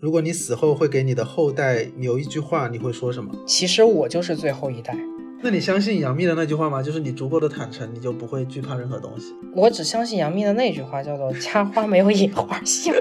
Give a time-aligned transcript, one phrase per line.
[0.00, 3.30] 如果你死后会给你的后代留一句话，你会说什么？
[3.46, 4.96] 其实我就是最后一代。
[5.42, 6.82] 那你相信杨幂的那句话吗？
[6.82, 9.34] 就是你足够的坦诚，你就不会惧怕任何东西。
[9.54, 12.94] 我只相信杨幂的那句话，叫做“家花没有野花香”。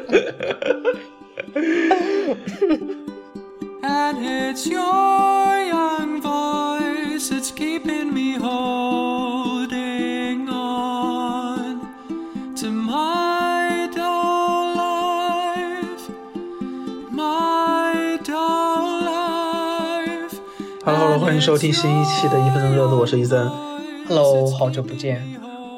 [3.82, 5.99] And it's your
[21.30, 23.48] 欢迎收听新一期的一分钟热度，我是伊森。
[24.08, 25.22] Hello，好久不见。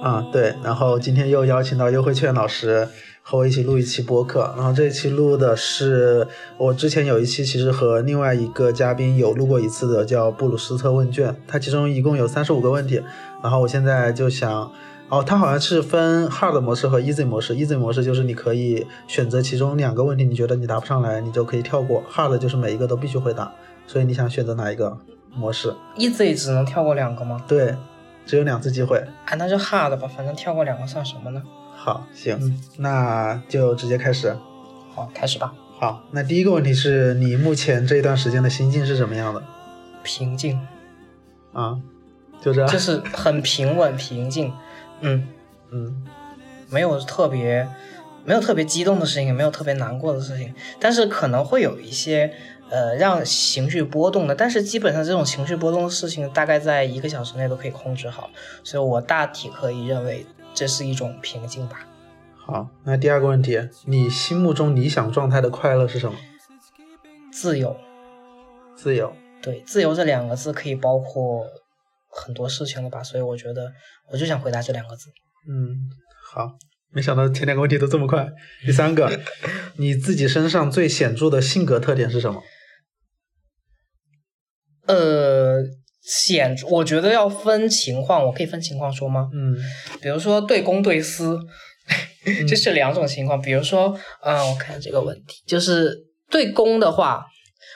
[0.01, 2.87] 啊，对，然后今天又邀请到优惠券老师
[3.21, 6.25] 和我一起录一期播客，然后这一期录的是
[6.57, 13.03] 我之前有一期其实和另外一个嘉宾有录过一次的，叫布鲁斯特问卷，它其中一共有三十五个问题，
[13.43, 14.71] 然后我现在就想，
[15.09, 23.51] 哦，它好像是分 hard 模式和 easy 模式，easy 模式就是你可以选择其中两个问题，你觉得你答不上来，你就可以跳过，hard 就是每一个都必须回答，
[23.85, 24.97] 所以你想选择哪一个
[25.34, 27.43] 模式？Easy 只能跳过两个吗？
[27.48, 27.76] 对，
[28.26, 28.98] 只有两次机会。
[29.26, 31.41] 啊，那就 Hard 吧，反正跳过两个算什么呢？
[31.76, 34.35] 好，行，嗯那就直接开始。
[34.93, 35.54] 好，开始吧。
[35.79, 39.41] 好，那第一个问题是你目前这一段时间的心境是什么样的？
[40.04, 40.60] 平静，
[41.54, 41.79] 啊，
[42.41, 44.54] 就这样，就是很平稳平静。
[44.99, 45.27] 嗯，
[45.71, 46.04] 嗯
[46.70, 47.68] 没有特别，
[48.26, 52.32] 没有特别激动的事情，也没有特别难过的事情，但是可能会有一些
[52.71, 58.31] 呃让情绪波动的，但是基本上这种情绪波动的事情，大概在一个小时内都可以控制好，
[58.63, 61.85] 所以我大体可以认为这是一种平静吧。
[62.35, 66.17] 好，那第二个问题，你心目中理想状态的快乐是什么？
[67.31, 67.77] 自由，
[68.75, 69.13] 自由。
[69.41, 71.45] 对，自由这两个字可以包括
[72.09, 73.72] 很多事情了吧，所以我觉得
[74.11, 75.09] 我就想回答这两个字。
[75.49, 75.89] 嗯，
[76.31, 76.51] 好，
[76.91, 78.27] 没想到前两个问题都这么快。
[78.66, 79.11] 第三个，
[79.77, 82.41] 你自己身上最显著的性格特点是什么？
[84.88, 85.57] 呃，
[86.01, 89.29] 显，我觉得要分情况，我可以分情况说吗？
[89.33, 89.55] 嗯
[90.01, 91.39] 比如说对公对私，
[92.47, 93.39] 这是两种情况。
[93.41, 95.95] 比如说，嗯、我看这个问题，就是
[96.29, 97.25] 对公的话，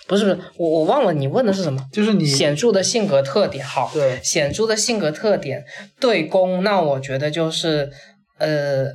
[0.08, 1.84] 不是不是，我我忘了你问的是什么？
[1.92, 5.64] 就是你显著的性格特点，好，对显著的性格特点，
[6.00, 7.90] 对公，那我觉得就是，
[8.40, 8.86] 呃，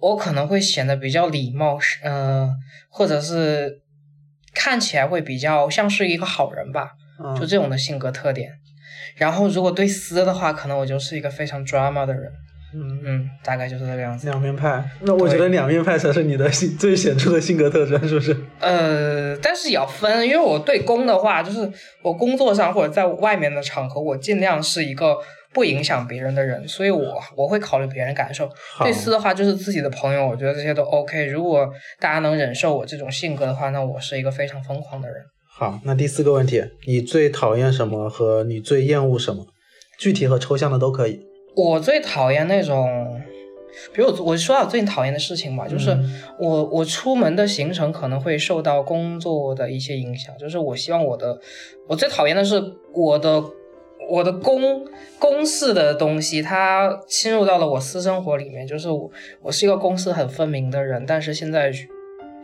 [0.00, 2.48] 我可能会显得比较礼貌，是呃，
[2.90, 3.80] 或者是
[4.54, 6.90] 看起来会比较像是一个好人吧，
[7.36, 8.50] 就嗯这种的性格特点。
[9.16, 12.30] 然后如果对私的话，可能我就是一个非常 drama 的人，
[12.74, 14.28] 嗯嗯，大概就是这个样子。
[14.28, 14.84] 两面派。
[15.00, 18.36] 那我觉得两面派才是你的性最显著的性格特征，是不是？
[18.60, 21.68] 呃，但是也要分，因为我对公的话，就是
[22.02, 25.16] 我工作上或者在外面的场合，我尽量是一个
[25.52, 28.48] 不影响别人的人，所以我我会考虑别人感受。
[28.80, 31.26] 对私的话，就是自己的朋友，我觉得这些都 OK。
[31.26, 31.68] 如果
[31.98, 35.16] 大家能忍受我这种性格的话，那我是一个非常疯狂的人。
[35.58, 39.44] 好，那第四个问题，你最讨厌什么和你最厌恶什么？
[39.98, 41.18] 具体和抽象的都可以。
[41.56, 43.20] 我最讨厌那种，
[43.92, 51.36] 比如我我说到我最讨厌的事情吧，就是嗯我我出门的行程可能会受到工作的一些影响，就是我希望我的
[51.88, 52.62] 我最讨厌的是
[52.94, 53.42] 我的
[54.08, 54.86] 我的公
[55.18, 59.10] 公事的东西，它侵入到了我私生活里面，就是我
[59.42, 61.72] 我是一个公私很分明的人，但是现在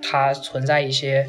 [0.03, 1.24] 它存在一些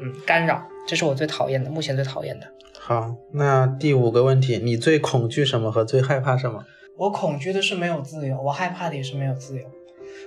[0.00, 2.46] 嗯干扰，这是我最讨厌的，目前最讨厌的。
[2.78, 6.64] 好，那第五个问题，你最恐惧什么和最害怕什么？
[6.96, 9.64] 我恐惧的是没有自由，我害怕的也是没有自由。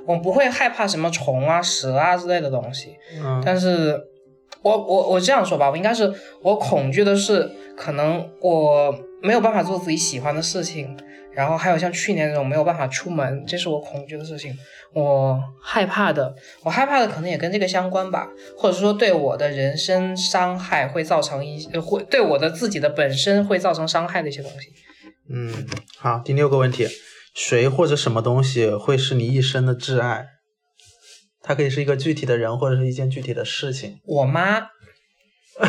[0.06, 4.00] 我不会害怕什么虫啊、蛇啊之类的东西，嗯但是
[4.62, 10.96] 我我我这样说吧，我应该是我恐惧的是可能我没有办法做自己喜欢的事情，
[11.34, 14.56] 然后还有像去年那种没有办法出门，这是我恐惧的事情。
[14.94, 24.70] 我害怕的，我害怕的可能也跟这个相关吧，或者说对我的人身伤害会造成一呃会对我的自己的本身会造成伤害的一些东西。
[25.32, 25.68] 嗯，
[25.98, 26.88] 好，第六个问题，
[27.36, 30.26] 谁或者什么东西会是你一生的挚爱？
[31.44, 34.00] 它可以是一个具体的人，或者是一件具体的事情。
[34.06, 34.58] 我妈，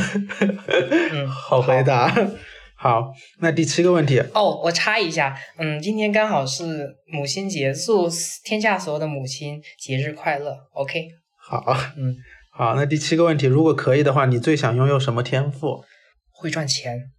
[1.13, 2.13] 嗯，好回答。
[2.83, 8.09] 好，那第七个问题，哦，我插一下，嗯，今天刚好是母亲节，祝
[8.43, 10.57] 天下所有的母亲节日快乐。
[10.73, 11.63] OK，好，
[11.99, 12.17] 嗯，
[12.51, 15.85] 好，那第七个问题，如果可以的话，你最想拥有什么天赋？
[16.31, 17.11] 会赚钱，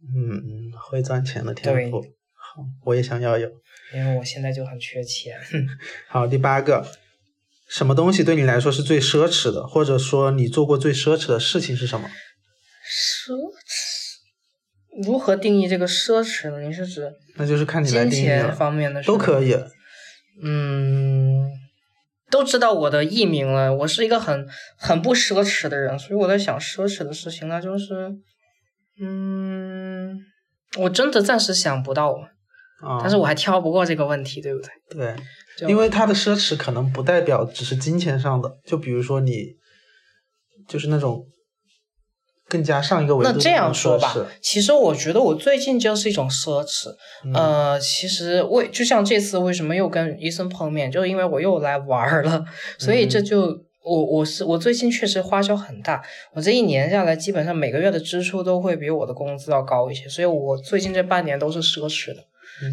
[0.00, 2.00] 嗯，会赚钱的天赋。
[2.00, 3.46] 好，我也想要有。
[3.92, 5.36] 因为我现在就很缺钱。
[6.08, 6.90] 好，第八个，
[7.68, 12.08] 什么东西对你来说是最奢侈的，或者说你做过最奢侈的事情是什么？
[12.88, 13.34] 奢
[13.68, 13.87] 侈，
[15.04, 16.60] 如何定义这个奢侈呢？
[16.60, 19.02] 你是指那就是看你来金钱定义了，方面的？
[19.02, 19.56] 都可以。。
[20.42, 21.50] 嗯，
[22.30, 24.46] 都知道我的艺名了，我是一个很
[24.76, 28.12] 很不奢侈的人，所以我在想奢侈的事情，那就是，
[29.00, 30.16] 嗯，
[30.78, 32.12] 我真的暂时想不到，
[32.82, 35.16] 啊，但是我还挑不过这个问题，对不对？
[35.58, 39.56] 对，因为它的奢侈可能不代表只是金钱上的，就比如说你
[40.68, 41.26] 就是那种
[42.48, 46.88] 更加上一个维度的那这样说吧，其实我觉得我最近就是一种奢侈。
[47.24, 52.44] 嗯呃，其实为就像这次为什么又跟医生碰面，就是因为我又来玩儿了，
[52.78, 53.68] 所以嗯这就。
[53.84, 56.02] 我我是我最近确实花销很大，
[56.34, 62.22] 我这一年下来基本上每个月的支出都会比我的工资要高一些，所以我最近这半年都是奢侈的。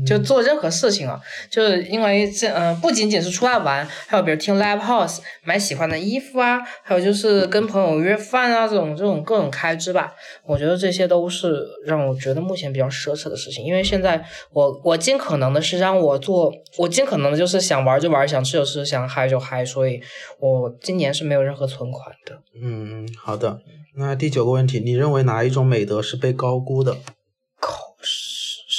[0.06, 10.14] 就做任何事情啊，就是因为这嗯、呃不仅仅是出来玩，还有比如听 live house、买喜欢的衣服啊，还有就是跟朋友约饭啊，这种这种各种开支吧。
[10.46, 13.66] 我觉得这些都是让我觉得目前比较奢侈的事情。
[13.66, 20.02] 因为现在我我尽可能的是让我做，我尽可能的就是想玩就玩，想吃就吃，想嗨就嗨，所以
[20.40, 22.40] 我今年是没有任何存款的。
[22.62, 23.60] 嗯，好的。
[23.98, 26.98] 那第九个问题，你认为哪一种美德是被高估的？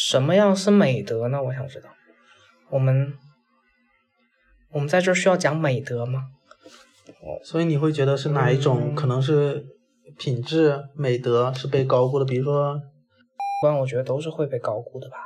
[0.09, 1.43] 什么样是美德呢？
[1.43, 1.89] 我想知道。
[2.71, 3.13] 我们
[4.71, 6.27] 我们在这儿需要讲美德吗？
[7.43, 9.67] 所以你会觉得是哪一种嗯可能是
[10.17, 12.25] 品质美德是被高估的？
[12.25, 12.81] 比如说，
[13.61, 15.17] 关我觉得都是会被高估的吧。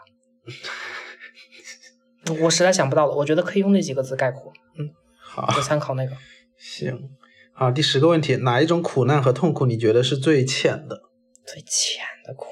[2.42, 4.50] 我实在想不到了，我觉得可以用那几个字概括。
[4.78, 4.88] 嗯，
[5.18, 6.16] 好，就参考那个。
[6.56, 7.10] 行，
[7.52, 11.02] 好，第十个问题，哪一种苦难和痛苦你觉得是最浅的？
[11.44, 12.46] 最浅的苦，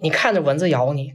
[0.00, 1.14] 你看着蚊子咬你，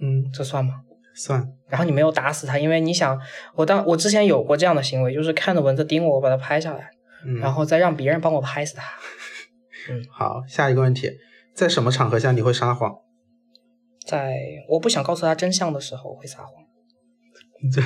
[0.00, 0.80] 嗯，这算吗？
[1.14, 3.18] 算，然后你没有打死他，因为你想，
[3.54, 6.90] 我当我之前有过这样的行为，就是看着蚊子叮我，我把它拍下来，
[7.26, 8.84] 嗯，然后再让别人帮我拍死它。
[10.10, 11.10] 好，下一个问题，
[11.54, 12.94] 在什么场合下你会撒谎？
[14.06, 14.36] 在
[14.68, 16.48] 我不想告诉他真相的时候，我会撒谎。
[17.70, 17.82] 这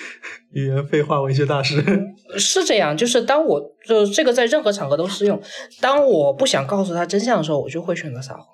[0.52, 1.82] 语言废话文学大师。
[2.38, 5.38] 是这样，就是当我就这个在任何场合都适用。
[5.82, 8.46] 当我不想告诉他真相的时候，我就会选择撒谎。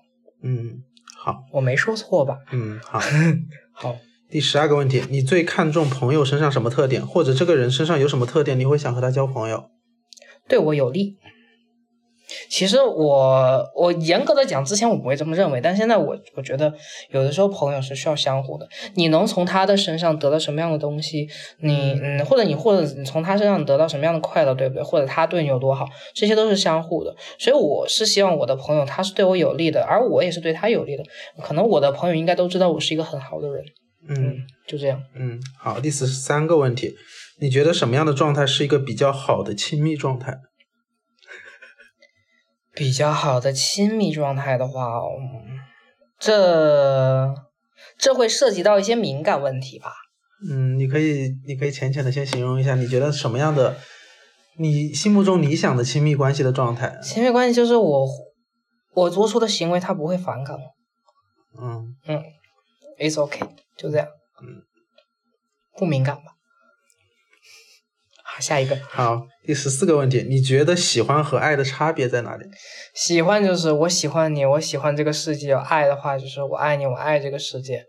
[0.43, 0.83] 嗯，
[1.25, 2.37] 好，我没说错吧？
[2.53, 3.01] 嗯，好。
[3.73, 3.97] 好，
[4.29, 9.71] 第十二个问题，你最看重朋友身上什么特点，或者这个人身上有什么特点，你会想和他交朋友？
[10.47, 11.17] 对我有利。
[12.49, 16.73] 其实我我严格的讲，之前我不会这么认为，但现在我我觉得
[17.11, 18.69] 有的时候朋友是需要相互的。
[18.95, 21.29] 你能从他的身上得到什么样的东西，
[21.61, 24.83] 你嗯，或者你或者你从他身上得到什么样的快乐，对不对？
[24.83, 27.15] 或者他对你有多好，这些都是相互的。
[27.39, 31.05] 所以我是希望我的朋友他是对我有利的，而我也是对他有利的。
[31.43, 33.65] 可能我的朋友应该都知道我是一个很好的人，
[34.09, 34.37] 嗯
[34.67, 35.01] 就这样。
[35.15, 35.81] 嗯，好。
[35.81, 36.95] 第十三个问题，
[37.41, 40.39] 你觉得什么样的状态是一个比较好的亲密状态？
[42.75, 45.61] 比较好的亲密状态的话，嗯
[46.19, 47.35] 这
[47.99, 49.93] 这会涉及到一些敏感问题吧？
[50.49, 53.77] 嗯，你可以，你可以浅浅的先形容一下，你觉得什么样的，
[54.59, 56.99] 你心目中理想的亲密关系的状态？
[57.03, 58.09] 亲密关系就是我
[58.95, 61.63] 我做出的行为，他不会反感我。
[61.63, 62.23] 嗯嗯
[62.99, 64.07] ，it's okay，就这样。
[64.43, 64.63] 嗯，
[65.77, 66.34] 不敏感吧？
[68.35, 69.23] 好，下一个，好。
[69.47, 72.45] 第十四个问题，你觉得喜欢和爱的差别在哪里？
[72.93, 77.85] 喜欢就是我喜欢你，我喜欢这个世界；爱的话就是我爱你，我爱这个世界。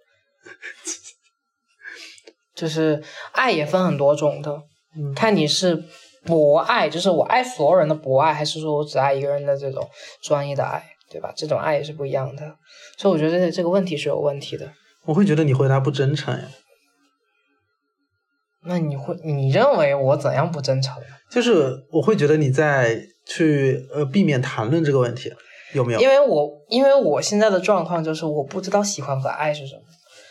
[2.54, 3.02] 就是
[3.32, 4.52] 爱也分很多种的，
[4.96, 5.84] 嗯看你是
[6.26, 9.90] 博爱，就是我爱所有人的博爱，还是说我只爱一个人的这种
[10.22, 11.34] 专一的爱，对吧？
[11.36, 12.56] 这种爱也是不一样的，
[13.00, 14.72] 所以我觉得这这个问题是有问题的。
[15.06, 16.48] 我会觉得你回答不真诚呀。
[18.66, 20.96] 那你会，你认为我怎样不真诚？
[21.30, 25.32] 就是我会觉得你在去呃避免谈论这个问题，
[25.74, 26.00] 有没有？
[26.00, 29.82] 因为我因为我现在的状况就是我不知道喜欢和爱是什么。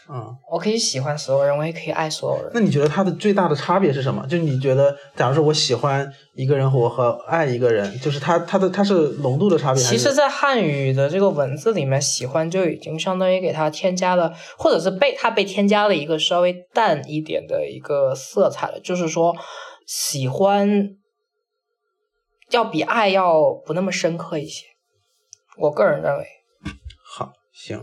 [0.06, 2.50] 嗯，我可以喜欢所有人，我也可以爱所有人。
[2.52, 4.26] 那你觉得它的最大的差别是什么？
[4.26, 9.82] 就是你觉得，假如说我喜欢一个人，我和爱一个人，就是它它的它是浓度的差别？
[9.82, 18.78] 其实，在汉语的这个文字里面，喜欢就已经相当于给它添加了，或者是被它被添加了一个稍微淡一点的一个色彩了。
[18.80, 19.34] 就是说，
[19.86, 20.90] 喜欢
[22.50, 24.66] 要比爱要不那么深刻一些。
[25.56, 26.26] 我个人认为，
[27.16, 27.82] 好，行。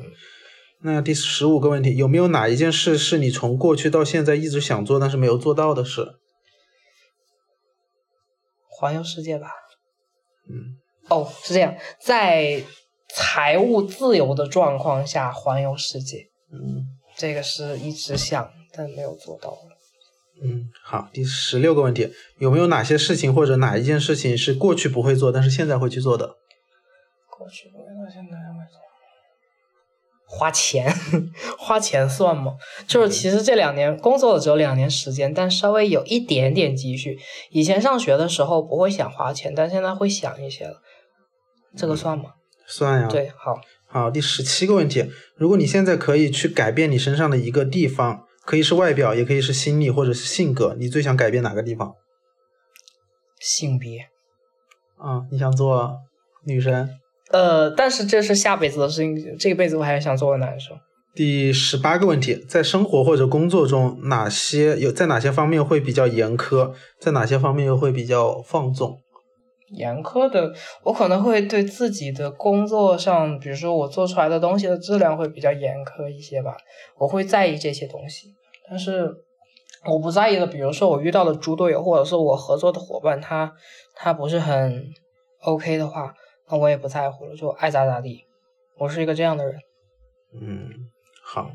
[0.83, 6.15] 那第十五个问题，有没有哪一件事是你从过去到现在一直想做但是没有做到的事？
[8.67, 9.51] 环游世界吧。
[10.49, 12.63] 嗯，哦，是这样，在
[13.13, 20.47] 财务自由的状况下环游世界，嗯这个是一直想但没有做到的。
[20.47, 21.07] 嗯，好。
[21.13, 26.37] 第十六个问题，有没有哪些事情或者哪一件事情是过去不会做，但是现在会去做的？
[27.29, 27.69] 过去。
[30.41, 30.91] 花钱，
[31.59, 32.53] 花钱算吗？
[32.87, 37.15] 就是其实这两年工作了只有两年时间，但稍微有一点点积蓄。
[37.51, 40.81] 以前上学的时候不会想花钱，但现在会想一些了。
[41.77, 42.31] 这个算吗？
[42.65, 43.07] 算呀。。
[43.07, 45.05] 对，好，好，第十七个问题，
[45.35, 51.93] 如果你现在可以去改变你身上的一个地方，可以是外表，也可以是心理或者是性格，你最想改变哪个地方？
[53.39, 53.99] 性别。
[54.97, 55.97] 啊、你想做
[56.47, 56.89] 女生？
[57.31, 60.77] 呃，但是这是下辈子的事情，这辈子我还是想做个男生。
[61.13, 68.97] 第十八个问题，在生活或者工作中，哪些有在哪些方面会比较严苛，在哪些方面又会比较放纵？
[69.73, 76.55] 严苛的，我可能会对自己的工作上，比如说我做出来的东西的质量会比较严苛一些吧，
[76.97, 78.33] 我会在意这些东西。
[78.69, 79.09] 但是
[79.89, 83.51] 我不在意的，比如说我遇到的猪队友，或者是我合作的伙伴，他
[83.95, 84.83] 他不是很
[85.41, 86.13] OK 的话，
[86.51, 88.25] 那我也不在乎了，就爱咋咋地。
[88.77, 89.55] 我是一个这样的人。
[90.39, 90.69] 嗯，
[91.23, 91.51] 好。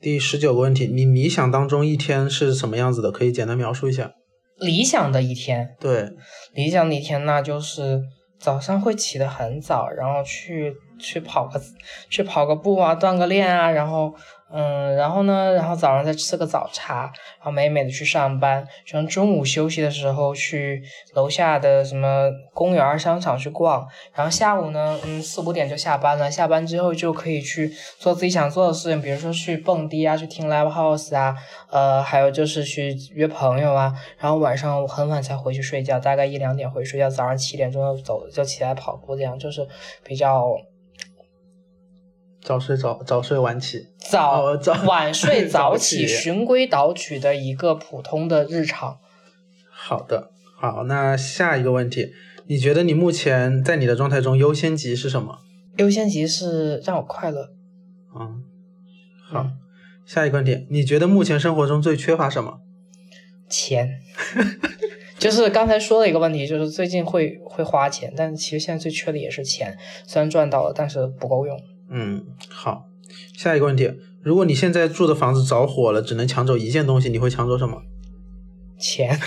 [0.00, 3.10] 第十九个问题，你理想当中一天是什么样子的？
[3.10, 4.12] 可以简单描述一下。
[4.58, 6.08] 理想的一天，对，
[6.54, 8.02] 理想的一天那就是
[8.38, 11.60] 早上会起得很早，然后去去跑个
[12.08, 14.14] 去跑个步啊，锻个炼啊，然后
[14.48, 20.80] 嗯，然后呢，然后早上再吃个早茶，然后美美的去上班，然后中午休息的时候去
[21.14, 23.84] 楼下的什么公园、商场去逛，
[24.14, 31.34] 然后下午呢，嗯，四五点就下班了，下班之后就可以去做自己想做的事情，比如说去蹦迪啊，去听 live house 啊，
[31.70, 39.66] 呃，还有就是去约朋友啊，然后晚上很晚才回去睡觉，大概一两点回去睡觉，早上七点钟就走就起来跑步，这样就是
[40.04, 40.56] 比较
[42.46, 43.88] 早睡早早睡晚起。
[43.98, 48.98] 早、哦早 晚睡 早早起、起循规蹈矩的一个普通的日常。
[49.68, 52.12] 好的，好，那下一个问题，
[52.46, 55.40] 你觉得你目前在你的状态中优先级是什么？
[55.78, 57.48] 优先级是让我快乐，
[58.14, 58.44] 嗯，
[59.28, 59.52] 好，嗯
[60.06, 62.60] 下一个问题，你觉得目前生活中最缺乏什么？
[63.50, 63.90] 钱。
[65.18, 69.76] 就是刚才说的一个问题，就是最近会会花钱，但其实现在最缺的也是钱，
[70.06, 71.58] 虽然赚到了，但是不够用。
[71.90, 72.86] 嗯，好，
[73.36, 77.82] 下一个问题，如果你现在住的房子着火了，只能抢走一件东西，你会抢走什么？
[78.78, 79.18] 钱，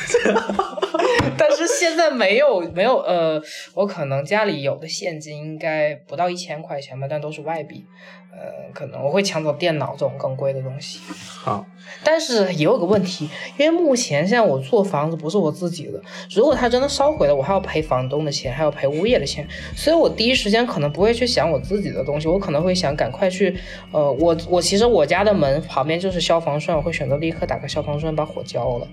[1.38, 3.42] 但是现在没有没有呃，
[3.74, 7.84] 我可能家里有的现金应该不到一千块钱吧，但都是外币，
[8.32, 11.00] 呃，可能我会抢走电脑这种更贵的东西。
[11.42, 11.66] 好，
[12.04, 16.02] 但是也有个问题，因为目前现在我做房子不是我自己的，
[16.34, 23.56] 如果它真的烧毁了，我还要赔房东的钱，还要赔物业的钱，所以我第一时间可能不会去想我自己的东西，我可能会想赶快去，
[23.92, 28.88] 呃，我我其实我家的门旁边就是消防栓，我会选择立刻打开消防栓把火浇了。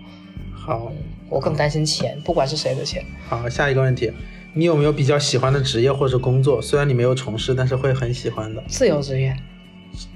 [0.55, 0.91] 好，
[1.29, 3.05] 我更担心钱，不管是谁的钱。
[3.29, 4.11] 好，下一个问题，
[4.57, 6.63] 你有没有比较喜欢的职业或者工作？
[6.63, 9.37] 虽然你没有从事，但是会很喜欢的自由职业，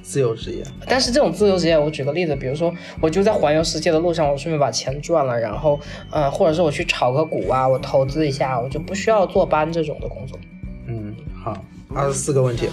[0.02, 0.64] 自由职业。
[0.86, 5.78] 但是这种自由职业，我举个例子，比如说我就在环游世界的路上，我顺便把钱赚了，然后，
[6.10, 10.38] 呃，或者是我去炒个股啊，我投资一下，我就不需要坐班这种的工作。
[10.86, 11.62] 嗯，好，
[11.94, 12.66] 二十四个问题，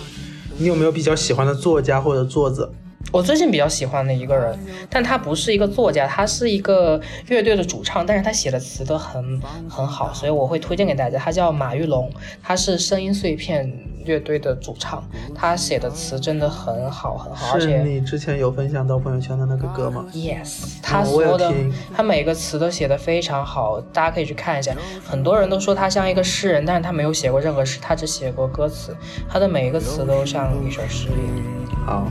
[0.58, 2.72] 你有没有比较喜欢的作家或者作者？
[3.12, 4.58] 我最近比较喜欢的一个人，
[4.90, 11.18] 但他不是一个作家，他是一个乐队的主唱，但是他写的词都很很好，所以我会推荐给大家。
[11.18, 12.12] 他叫马玉龙，
[12.44, 13.72] 他是声音碎片
[14.06, 24.76] 乐队的主唱，他写的词真的很好很好，而是且你之前有分享到朋友圈的那个歌吗？Yes，他所有的听他每个词都写的非常好，大家可以去看一下。
[25.04, 28.96] 很多人都说他像一个诗人，但是他没有写过任何诗，他只写过歌词，
[29.30, 31.86] 他的每一个词都像一首诗一样。
[31.86, 32.08] 好，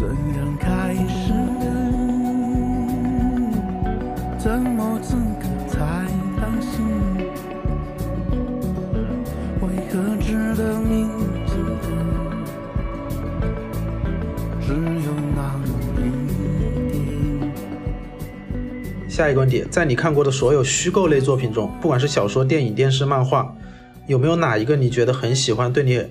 [0.00, 1.30] 怎样开始？
[4.38, 5.78] 怎么资格才
[6.40, 6.86] 当心？
[9.60, 11.06] 为何值得铭
[11.46, 11.52] 记
[11.82, 11.92] 的
[14.62, 17.52] 只有那一点？
[19.06, 23.54] 下一个问题，在你看过的所有虚构类作品中，不管是小说、电影、电视、漫画，
[24.06, 26.02] 有没有哪一个你觉得很喜欢，对你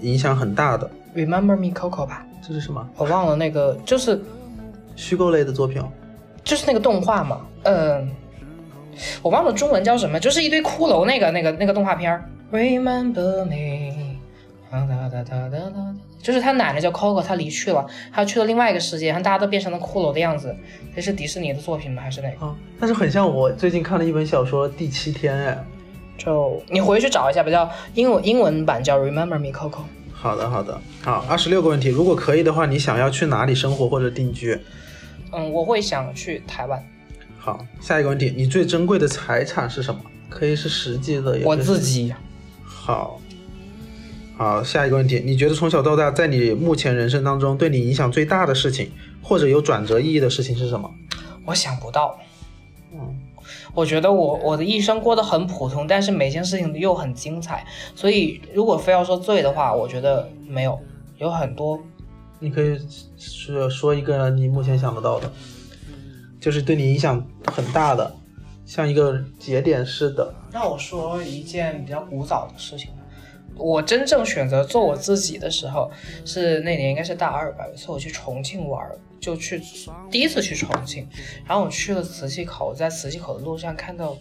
[0.00, 2.88] 影响很大的？Remember Me Coco 吧，这是什么？
[2.96, 4.18] 我忘了那个，就是
[4.96, 5.88] 虚构类的作品哦。
[6.42, 8.10] 就是那个动画嘛，嗯、
[9.20, 12.24] 我忘了中文叫什么，就是一堆骷髅那个那个那个动画片儿。
[12.50, 14.16] Remember me，
[14.70, 20.56] 哒哒哒哒哒哒，就是他奶奶叫 Coco，他离去了，他去了另外一个世界，然后大家都变成了骷髅的样子。
[20.96, 22.00] 这是迪士尼的作品吗？
[22.00, 22.46] 还是哪个？
[22.46, 25.64] 啊，但是很像我最近看了一本小说《第七天》哎。
[26.16, 29.82] 就你回去找一下吧，叫英文英文版叫 Remember Me Coco。
[30.20, 34.58] 好的，好的，好，二十六个问题，如果可以的话，你想要去哪里生活或者定居？
[35.30, 36.84] 嗯，我会想去台湾，
[37.38, 40.00] 好，下一个问题，你最珍贵的财产是什么？
[40.28, 41.78] 可以是实际的，我自。
[41.78, 42.12] 己。
[42.64, 43.20] 好，
[44.36, 48.90] 好，下一个问题，你觉得从小到大，在你目前人生当中，对你影响最大的事情，
[49.22, 50.92] 或者有转折意义的事情是什么？
[51.44, 52.18] 我想不到。
[53.78, 57.64] 嗯，我觉得我我的一生过得很普通，但是每件事情又很精彩。
[57.94, 60.78] 所以如果非要说最的话，我觉得没有，
[61.18, 61.78] 有很多。
[62.40, 62.78] 你可以
[63.16, 65.30] 说说一个你目前想得到的，
[66.40, 68.12] 就是对你影响很大的，
[68.66, 70.34] 像一个节点似的。
[70.52, 72.96] 那我说一件比较古早的事情吧。
[73.56, 75.90] 我真正选择做我自己的时候，
[76.24, 77.66] 是那年应该是大二吧。
[77.66, 78.88] 有一次我去重庆玩，
[79.20, 79.60] 就去
[80.10, 81.06] 第一次去重庆，
[81.46, 84.16] 然后我去了磁器口，在磁器口的路上看到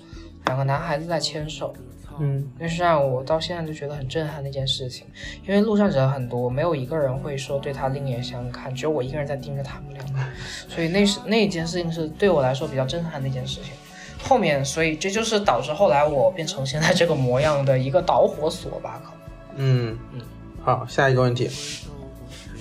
[0.45, 1.73] 两个男孩子在牵手，
[2.19, 5.05] 嗯那是让我到现在就觉得很震撼的一件事情。
[5.47, 10.19] 因为路上人很多，没有一个人会说对他另眼相看，只有我一个人在盯着他们两个，
[10.67, 13.73] 所以那是那一件事情是对我来说比较震撼的一件事情。
[14.19, 19.17] 后面，所以这就是导致后来我变成现在这个模样的一个导火索吧，可能。
[19.57, 20.21] 嗯嗯，
[20.63, 21.49] 好，下一个问题，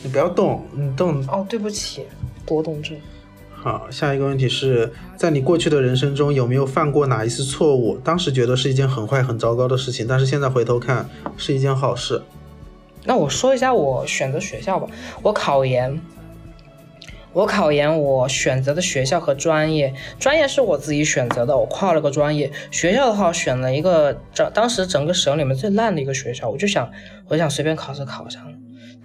[0.03, 1.27] 你不要动，你动。
[1.29, 2.07] 哦，对不起，
[2.47, 2.97] 多动症。
[3.53, 7.99] 好，下一个问题是在你过去的人生中有没有犯过哪一次错误？
[7.99, 12.23] 当时觉得是一件很坏、很糟糕的事情，但是现在回头看是一件好事。
[13.05, 14.89] 那我说一下我选择学校吧。
[15.23, 16.01] 我考研，
[17.33, 22.53] 我考研，我选择的学校和专业，专业是我自己选择的，我跨了个专业。
[22.71, 26.89] 学校的话，选了一个整当时整个省里面最烂的一个学校，我就想，
[27.29, 28.43] 我想随便考试考上。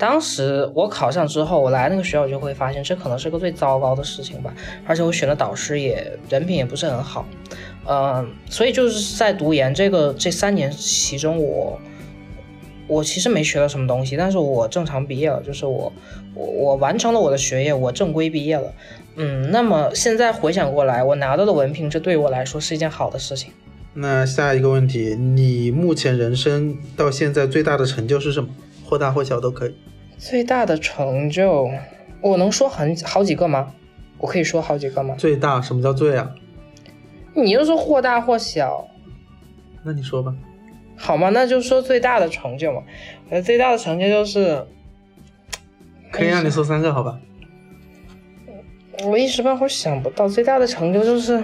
[0.01, 4.51] 当时我考上之后，我来那个学校，我就会发现这可能是个最糟糕的事情吧。
[4.87, 7.23] 而且我选的导师也人品也不是很好，
[7.87, 11.79] 嗯、所以就是在读研这个这三年其中我，
[12.87, 15.93] 我其实没学到什么东西，但是我正常毕业了，就是我
[16.33, 18.73] 我我完成了我的学业，我正规毕业了。
[19.17, 23.51] 嗯，那么现在回想过来，我拿到的文凭，这对我来说是一件好的事情。
[23.93, 28.49] 那下一个问题，你目前人生到现在最大的成就是什么？
[28.83, 29.75] 或大或小都可以。
[30.21, 31.67] 最大的成就，
[32.21, 33.73] 我能说很好几个吗？
[34.19, 35.15] 我可以说好几个吗？
[35.17, 36.31] 最大什么叫最啊？
[37.33, 38.87] 你又说或大或小，
[39.83, 40.31] 那你说吧。
[40.95, 41.29] 好吗？
[41.29, 42.83] 那就说最大的成就嘛。
[43.31, 44.63] 呃，最大的成就就是，
[46.11, 47.19] 可以让你说三个，好吧？
[49.03, 51.43] 我一时半会儿想不到最大的成就就是。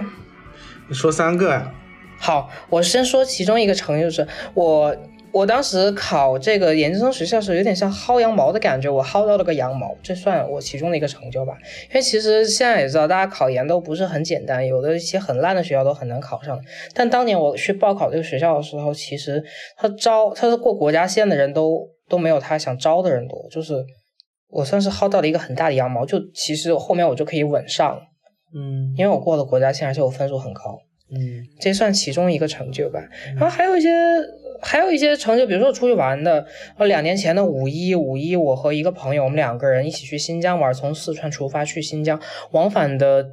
[0.88, 1.74] 你说三个呀、
[2.16, 4.96] 好，我先说其中一个成就，就是我
[5.32, 11.56] 我当时考这个研究生学校的时候，有点像薅羊毛的感觉，我薅到了个羊毛，这算我其中的一个成就吧。
[11.90, 16.58] 因为其实现在也知道，大家考研都不是很简单，有的一些很烂的学校都很难考上。
[16.94, 19.42] 但当年我去报考这个学校的时候，其实
[19.76, 23.84] 他招他是过国家线的人都都没有他想招的人多，就是
[24.48, 28.00] 我算是薅到了一个很大的羊毛，就其实后面我就可以稳上，
[28.54, 30.78] 嗯因为我过了国家线，而且我分数很高。
[31.10, 33.00] 嗯这算其中一个成就吧。
[33.34, 33.88] 然后还有一些，
[34.60, 43.30] 还有一些成就，比如说出去玩的，呃，两年前的五一，五一我和一个朋友，我们两个人一起去新疆玩，从四川出发去新疆，往返的。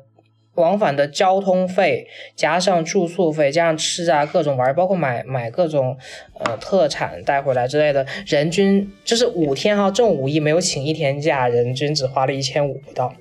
[0.56, 5.98] 往返的交通费加上住宿费，加上吃啊各种玩，包括买买各种
[6.40, 13.14] 呃特产带回来之类的，人均就是五天哈，正五一没有请一天假，人均只花了一千五不到。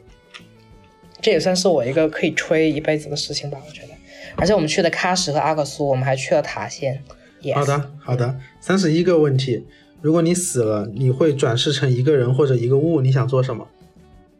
[1.20, 3.88] 这也算是我一个可以吹一辈子的事情吧，我觉得。
[4.36, 7.02] 而且我们去的喀什和阿克苏，我们还去了塔县。
[7.44, 8.38] Yes、好的，好的。
[8.58, 9.66] 三十一个问题，
[10.00, 13.68] 如果你死了，你会转世成一个人或者一个物，你想做什么？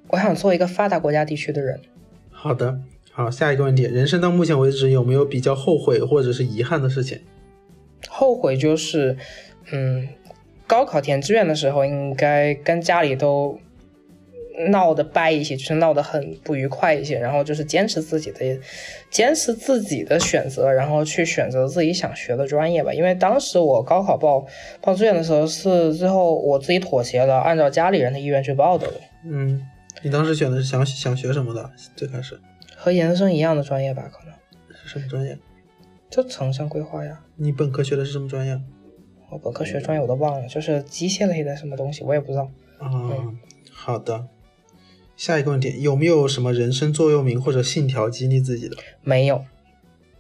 [0.09, 1.79] 我想做一个发达国家地区的人。
[2.31, 2.81] 好的，
[3.13, 7.21] 好，下一个问题，人生到目前为止有没有比较后悔或者是遗憾的事情？
[8.09, 9.19] 后悔就是，
[9.71, 10.09] 嗯，
[10.67, 13.59] 高考填志愿的时候，应该跟家里都
[14.71, 18.59] 闹得掰一些，就是闹得很不愉快一些，然后就是坚持自己的，
[19.11, 22.93] 坚持自己的选择，然后去选择自己想学的专业吧。
[22.95, 24.47] 因为当时我高考报
[24.81, 28.89] 报志愿的时候，是最后我自己妥协了，按照家里人的意愿去报的，
[29.25, 29.61] 嗯，
[30.03, 31.71] 你当时选的是想想学什么的？
[31.97, 32.39] 最开始
[32.77, 34.35] 和研究生一样的专业吧，可能
[34.77, 35.37] 是什么专业？
[36.09, 37.21] 就城乡规划呀。
[37.37, 38.61] 你本科学的是什么专业？
[39.31, 42.49] 我本科学专业我都忘了，就是机械类的什么东西，我也不知道。
[42.79, 43.35] 啊、
[43.73, 44.29] 好的。
[45.17, 48.77] 下一个问题，有没有什么人生座右铭或者信条激励自己的？
[49.03, 49.45] 没有，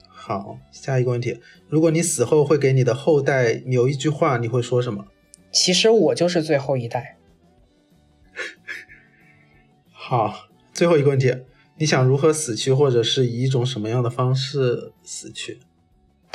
[0.09, 5.07] 好，下一个问题，如果你死后会给你的后代留一句话，你会说什么？
[5.51, 7.17] 其实我就是最后一代。
[9.91, 11.35] 好，最后一个问题，
[11.79, 15.61] 你想如何死去，或者是以一种什么样的方式死去？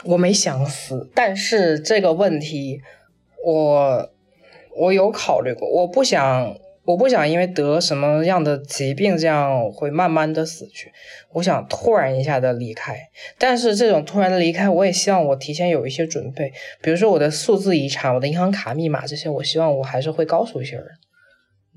[0.05, 2.81] 我没想死，但是这个问题
[3.45, 4.11] 我
[4.77, 6.55] 我有考虑过，我不想
[6.89, 10.91] 我不想因为得什么样的疾病，这样会慢慢的死去。
[11.33, 12.97] 我想突然一下的离开，
[13.37, 20.85] 但是这种突然的离开，我也希望我提前有一些准备，比如说我的数字遗产、我的银行卡密码这些，我希望我还是会告诉一些人。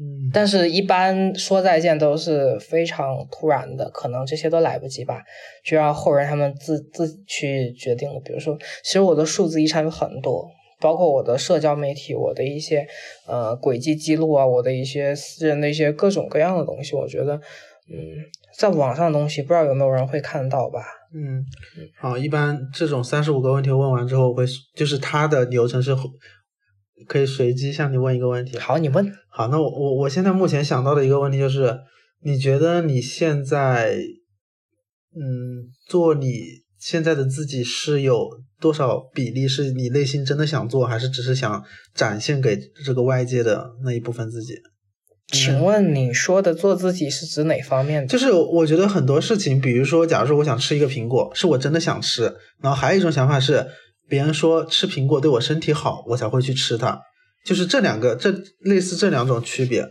[0.01, 5.23] 嗯，但是，一般说再见都是非常突然的，可能这些都来不及吧，
[5.63, 8.19] 就让后人他们自自己去决定了。
[8.25, 10.51] 比如说，其实我的数字遗产有很多，
[10.83, 12.87] 包括我的社交媒体、我的一些
[13.27, 16.97] 呃轨迹记录啊，我的一些私人的一些各种各样的东西。
[16.97, 17.37] 我觉得，
[17.89, 17.97] 嗯，
[18.59, 20.81] 在网上的东西不知道有没有人会看到吧？
[21.15, 21.45] 嗯，
[22.01, 25.95] 好，一般这种三十五个问题问完之后我会，就是它的流程是
[27.07, 28.59] 可以随机向你问一个问题。
[28.59, 29.13] 好，你问。
[29.29, 31.79] 好，那我我我现在目前想到的一个问题就是，
[32.23, 33.95] 你觉得你现在，
[35.15, 36.41] 嗯，做你
[36.79, 38.29] 现在的自己是有
[38.63, 44.55] 多少比例是你内心真的想做，还是只是想展现给这个外界的那一部分自己？
[45.33, 48.07] 请问你说的做自己是指哪方面的？
[48.07, 53.67] 就是我觉得很多事情，比如说，假如说我想吃一个苹果，是我真的想吃，然后还有一种想法是，
[54.09, 57.01] 别人说吃苹果对我身体好，我才会去吃它。
[57.45, 59.91] 就是这两个，这类似这两种区别。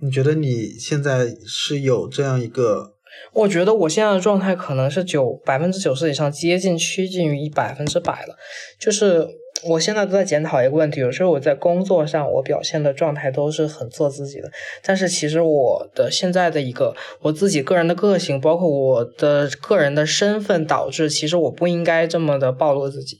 [0.00, 2.93] 你觉得你现在是有这样一个？
[3.32, 8.36] 我觉得我现在的状态可能是九百分之九十以上，接近趋近于一百分之百了。
[8.78, 9.26] 就是
[9.66, 14.50] 我现在都在检讨一个问题，有时候我在工作上我表现的状态都是很做自己的，
[14.82, 23.18] 但是其实我的现在的一个我自己个人的个性，包括我的个人的身份，导致其实我不应该这么的暴露自己。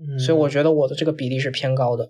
[0.00, 2.08] 嗯，所以我觉得我的这个比例是偏高的。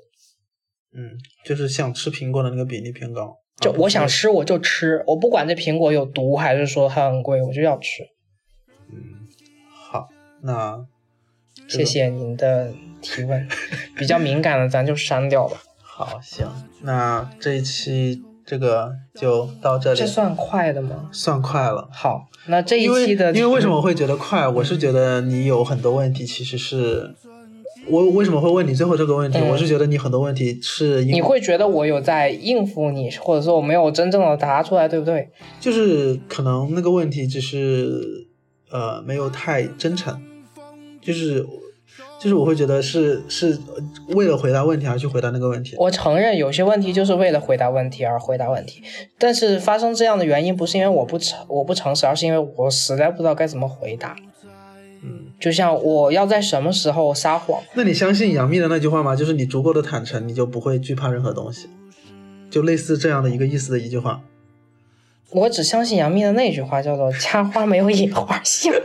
[0.93, 1.11] 嗯，
[1.45, 3.37] 就是像吃苹果的那个比例偏高。
[3.61, 8.03] 就我想吃我就吃，我不管这苹果有毒还是说它很贵，我就要吃。
[8.91, 9.29] 嗯
[9.91, 10.09] 好，
[10.43, 10.85] 那
[11.69, 13.47] 谢谢您的提问，
[13.97, 15.63] 比较敏感的咱就删掉吧。
[15.83, 16.47] 好行，
[16.83, 21.11] 那这一期这个就到这里，这算快的吗？
[21.13, 21.91] 算快了。
[21.93, 24.49] 好，那这一期的因为为什么我会觉得快？
[24.49, 27.15] 我是觉得你有很多问题，其实是
[27.89, 29.39] 我为什么会问你最后这个问题？
[29.39, 35.29] 嗯我是觉得你很多问题是你会觉得我有在应付你，或者说我没有真正的答出来，对不对？
[35.59, 38.29] 就是可能那个问题只是
[38.71, 40.21] 呃没有太真诚，
[41.01, 41.45] 就是
[42.21, 43.59] 就是我会觉得是是
[44.09, 45.75] 为了回答问题而去回答那个问题。
[45.79, 48.83] 我承认有些问题就是为了回答问题而回答问题，
[49.19, 54.15] 但是发生这样的原因不是因为我不诚我不诚实，而是因为我实在不知道该怎么回答。
[55.03, 59.17] 嗯，就像我要在什么时候撒谎，那你相信杨幂的那句话吗？
[59.17, 61.69] 就是你足够的坦诚，你就不会惧怕任何东西，
[62.51, 64.21] 就类似这样的一个意思的一句话。
[65.31, 68.75] 我只相信杨幂的那句话，叫做“家花没有野花香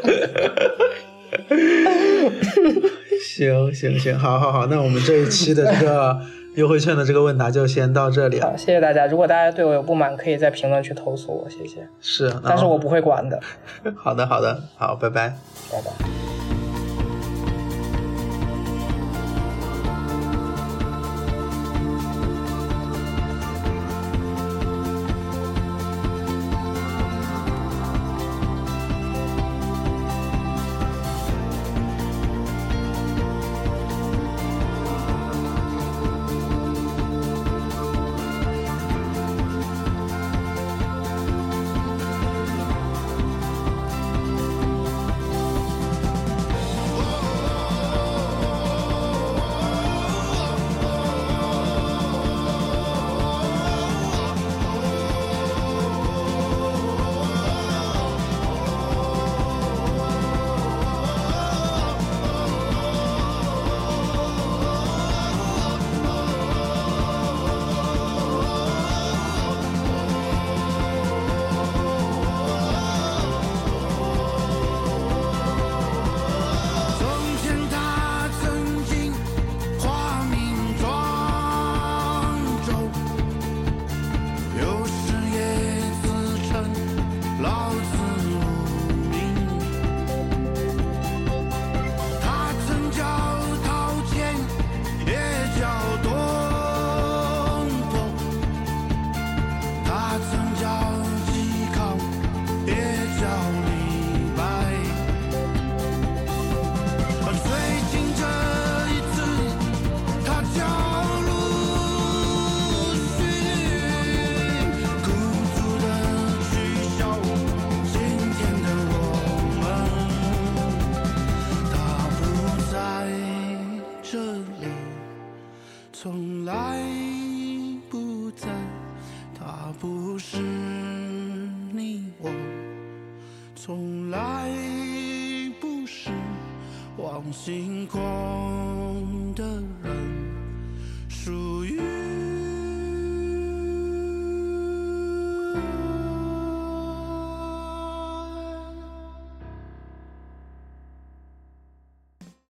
[3.27, 6.17] 行行行，好好好，那我们这一期的这个
[6.55, 8.27] 优惠券的这个问答就先到这”。
[8.29, 9.05] 里好，谢谢大家。
[9.05, 11.87] 如果大家对我有不满，可以在评论区投诉我，谢谢。
[12.01, 13.39] 是，但是我不会管的。
[13.95, 15.29] 好的好的，好，拜拜。
[15.71, 16.44] 拜拜。